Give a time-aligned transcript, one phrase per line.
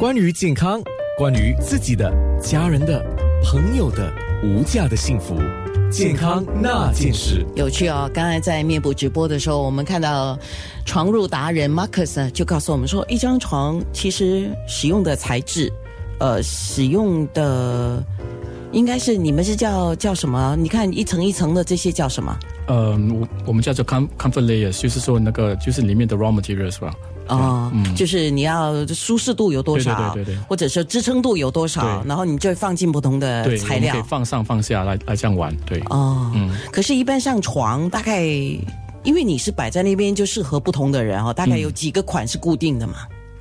[0.00, 0.80] 关于健康，
[1.18, 2.10] 关于自己的、
[2.40, 3.04] 家人的、
[3.44, 4.10] 朋友的
[4.42, 5.36] 无价的幸福，
[5.92, 7.44] 健康那件事。
[7.54, 8.10] 有趣哦！
[8.14, 10.38] 刚才在面部直播的时候，我们看到
[10.86, 15.70] 床褥达人 Marcus 就告诉我们说，一张床其实使用的材质，
[16.18, 18.02] 呃，使用的
[18.72, 20.56] 应该是你们是叫叫什么？
[20.58, 22.34] 你看一层一层的这些叫什么？
[22.68, 26.90] 呃，我我们叫做 com comfort layers，就是说那个就是里面的 raw materials 吧。
[27.30, 35.80] 哦，就是你要舒适度有多少，对对对对，或者是支撑度有多少，然后你就放进不同的材料，可以放上放下来来这样玩，对。
[35.90, 38.22] 哦，嗯，可是，一般上床大概，
[39.02, 41.32] 因为你是摆在那边，就适合不同的人哦。
[41.32, 42.94] 大概有几个款是固定的嘛？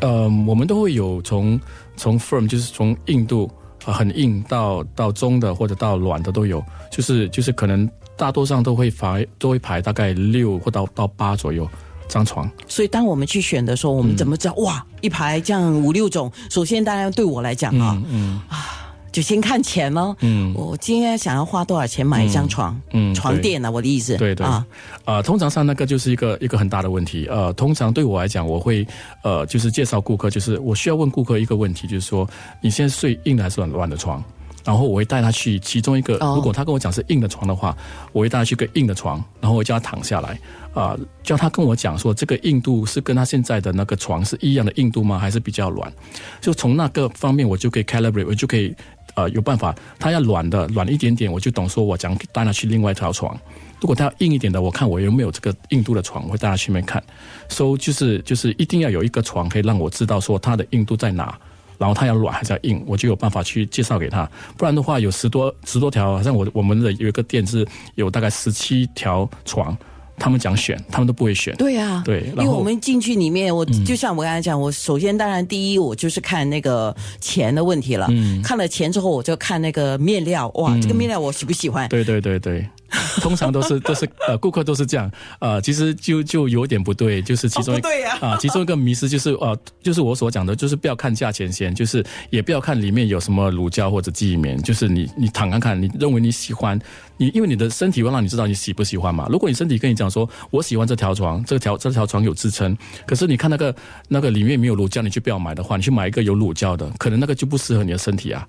[0.00, 1.60] 呃，我们都会有从
[1.96, 3.50] 从 firm，就是从硬度
[3.84, 11.68] 很硬到到中的或者到软的都有，就是就是可能大多上都会排都会排大概六或到到八左右。
[12.08, 14.54] 张床，所以当我们去选的时候，我们怎么知道？
[14.54, 16.30] 哇，一排这样五六种。
[16.50, 20.14] 首先，当然对我来讲啊，嗯啊，就先看钱喽。
[20.20, 22.78] 嗯，我今天想要花多少钱买一张床？
[22.92, 23.70] 嗯，床垫呢？
[23.70, 24.16] 我的意思。
[24.16, 24.64] 对对啊，
[25.04, 27.26] 啊，通常上那个就是一个一个很大的问题。
[27.26, 28.86] 呃，通常对我来讲，我会
[29.22, 32.28] 呃，就是介绍顾客，就是我需要问顾客一个问题，就是说
[32.60, 34.22] 你现在睡硬的还是软软的床？
[34.64, 37.76] 然后我会带他去其中一个，如果他跟我讲是硬的床的话，
[38.12, 40.38] 我会带他去个硬的床，然后我叫他躺下来，
[40.72, 45.18] 啊，叫他跟我讲说这个硬度是跟他现在的那个床是一样的硬度吗？
[45.18, 45.92] 还是比较软？
[46.40, 48.74] 就从那个方面，我就可以 calibrate，我就可以
[49.16, 49.74] 呃有办法。
[49.98, 53.38] 他要软的软一点点，我就懂说我讲带他去另外一条床。
[53.80, 57.02] 如果他要硬一点的，我看我有没有这个硬度的床，我会带他去那边看。
[57.50, 61.38] 所以就是就是一定要有一个床可以让我知道说它的硬度在哪。
[61.78, 64.28] 然后他要软还是要硬，我就有办法去介绍给他。
[64.56, 69.76] 不然的话，有十多十多条，好像我我们的有一个店是有大概十七条床，
[70.16, 71.54] 他们讲选，他们都不会选。
[71.56, 78.06] 对呀，对，因为我们进去里面，我就像我刚才讲，我首先当然第一，我就是看那个钱的问题了。
[78.10, 81.88] 嗯，看了钱之后，我就看那个面料，哇，这个面料我喜不喜欢？
[81.88, 82.66] 对对对对。
[83.20, 96.78] 通常都是都是呃，顾客都是这样，呃，其实就就有点不对，就是其中一对呀啊，其中一个迷失就是呃，就是我所讲的，就是不要看价钱先，就是也不要看里面有什么乳胶或者记忆棉，就是你你躺看看，你认为你喜欢，
[97.16, 99.26] 你因为你的身体会让你知道你喜不喜欢嘛。
[99.30, 102.76] 如果你身体跟你讲说，我喜欢这条床，这条这条床有支撑，
[103.06, 103.74] 可是你看那个
[104.08, 108.46] 那个里面没有乳胶，你就不要买的话，你去买一个有乳胶的，可能那个就不适合你的身体啊。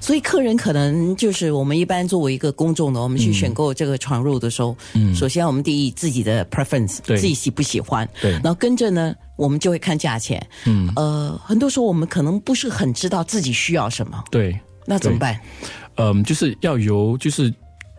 [0.00, 4.76] 所以客人可能就是我们一般作为一个公众的，我们去选购这个床褥的时候。
[4.92, 15.40] 嗯，首先我们第一自己的 preference，自己喜不喜欢，对，然后跟着呢，我们就会看价钱，嗯，呃，很多时候我们可能不是很知道自己需要什么，对，那怎么办？
[15.94, 17.54] 嗯，就是要由就是。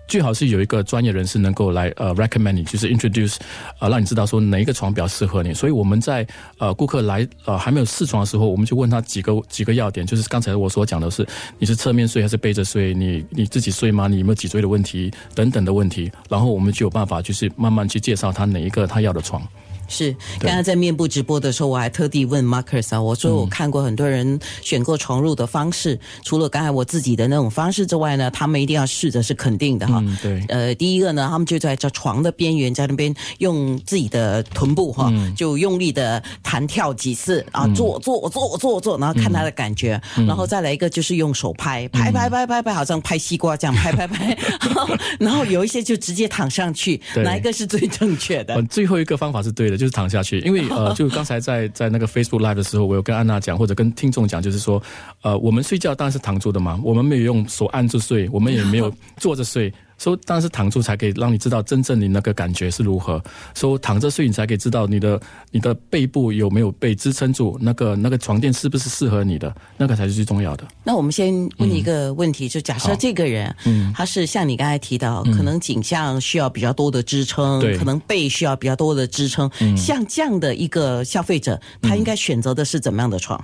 [0.09, 3.35] 最好是有一个专业人士能够来呃 recommend 你，就是 introduce，
[3.77, 5.53] 呃让你知道说哪一个床比较适合你。
[5.53, 6.27] 所以我们在
[6.57, 11.25] 呃顾客来呃还没有试床的时候，我们就问他几个几个要点，就是刚才我所讲的是
[11.59, 14.07] 你是侧面睡还是背着睡，你你自己睡吗？
[14.07, 19.41] 你有没有脊椎的问题等等的问题，然后我们就有办法就是慢慢去介绍他哪一个他要的床。
[19.89, 30.03] 是，刚刚在面部直播的时候，我还特地问 Marcus 啊，我说我看过很多人选购床褥的方式，除了刚才我自己的那种方式之外呢，他们一定要试着是肯定的哈。
[30.21, 30.45] 对。
[30.47, 44.37] 呃，第一个呢，他们就在这床的边缘，在那边用自己的臀部哈，就用力的弹跳几次啊，坐坐坐坐坐，然后看他的感觉，然后再来一个就是用手拍拍拍拍拍拍，好像拍西瓜这样拍拍拍，
[45.19, 48.61] 然后有一些就直接躺上去，哪一个是最正确的？
[48.63, 49.78] 最后一个方法是对的。
[49.79, 54.79] 就是躺下去，因为呃， 就刚才在在那个 Facebook Live 的时候，我有跟安娜讲，或者跟听众讲，就是说，
[55.23, 59.73] 呃，我们睡觉当然是躺住的嘛，我们没有用手按住睡，我们也没有坐着睡。
[59.99, 63.21] 说当然是躺住才可以让你知道真正你那个感觉是如何。
[63.53, 65.21] 说躺着睡你才可以知道你的
[65.51, 70.63] 你的背部有没有被支撑住，那个那个床垫是不是适合你的，那个才是最重要的。
[70.83, 83.43] 那我们先问一个问题，就假设这个人，嗯，他是像你刚才提到，可能颈项需要比较多的支撑，可能背需要比较多的支撑，像这样的一个消费者，他应该选择的是怎么样的床？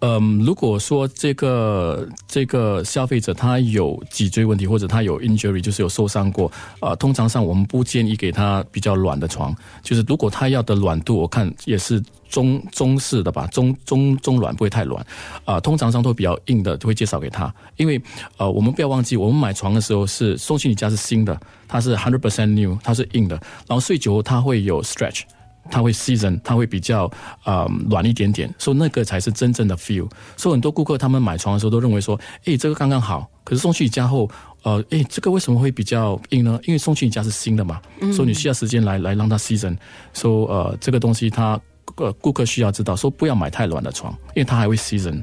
[0.00, 6.50] 嗯，如果说这个这个消费者他有脊椎问题，或者他有 injury，就是有受伤过，
[6.80, 15.04] 呃，通常上我们不建议给他比较软的床，就是如果他要的软度，我看也是中中式的吧，中中中软不会太软，
[15.44, 18.00] 啊，通常上都比较硬的，就会介绍给他，因为
[18.36, 23.34] 呃，我们不要忘记，我们买床的时候是送去你家是新的，它是 hundred percent new，它是硬的，
[23.66, 25.22] 然后睡久它会有 stretch。
[25.70, 27.10] 它会 season，它会比较
[27.44, 30.08] 呃软一点点，所以那个才是真正的 feel。
[30.36, 33.28] 所以很多顾客他们买床的时候都认为说，哎，这个刚刚好。
[33.42, 34.30] 可是送去你家后，
[34.62, 36.60] 呃，哎，这个为什么会比较硬呢？
[36.64, 37.80] 因为送去你家是新的嘛，
[38.12, 39.76] 所以你需要时间来来让它 season。
[40.12, 41.60] 说呃，这个东西它
[41.96, 45.22] 呃顾客需要知道，说不要买太软的床，因为它还会 season。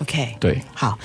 [0.00, 0.98] OK，对，好。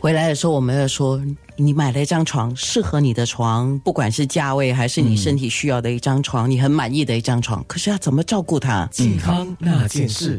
[0.00, 1.20] 回来的时候，我们要说，
[1.56, 8.88] 你买了一张床，适合你的床，不管是价位还是你身体需要的一张床，你很满意的一张床，可是要怎么照顾它？
[8.90, 10.38] 健康那件事。